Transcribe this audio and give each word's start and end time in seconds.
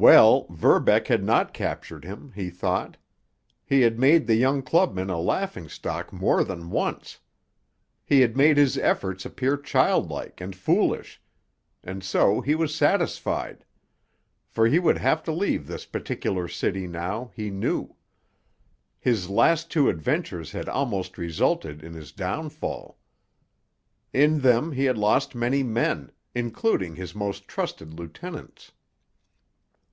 Well, 0.00 0.46
Verbeck 0.50 1.08
had 1.08 1.24
not 1.24 1.52
captured 1.52 2.04
him, 2.04 2.30
he 2.36 2.50
thought. 2.50 2.96
He 3.66 3.80
had 3.80 3.98
made 3.98 4.28
the 4.28 4.36
young 4.36 4.62
clubman 4.62 5.10
a 5.10 5.18
laughingstock 5.18 6.12
more 6.12 6.44
than 6.44 6.70
once. 6.70 7.18
He 8.04 8.20
had 8.20 8.36
made 8.36 8.58
his 8.58 8.78
efforts 8.78 9.26
appear 9.26 9.56
childlike 9.56 10.40
and 10.40 10.54
foolish, 10.54 11.20
and 11.82 12.04
so 12.04 12.40
he 12.40 12.54
was 12.54 12.72
satisfied. 12.76 13.64
For 14.46 14.68
he 14.68 14.78
would 14.78 14.98
have 14.98 15.24
to 15.24 15.32
leave 15.32 15.66
this 15.66 15.84
particular 15.84 16.46
city 16.46 16.86
now, 16.86 17.32
he 17.34 17.50
knew. 17.50 17.96
His 19.00 19.28
last 19.28 19.68
two 19.68 19.88
adventures 19.88 20.52
had 20.52 20.68
almost 20.68 21.18
resulted 21.18 21.82
in 21.82 21.94
his 21.94 22.12
downfall. 22.12 23.00
In 24.12 24.42
them 24.42 24.70
he 24.70 24.84
had 24.84 24.96
lost 24.96 25.34
many 25.34 25.64
men, 25.64 26.12
including 26.36 26.94
his 26.94 27.16
most 27.16 27.48
trusted 27.48 27.92
lieutenants. 27.98 28.70